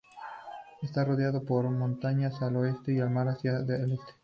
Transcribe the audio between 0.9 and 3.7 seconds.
rodeada por montañas al oeste y el mar hacia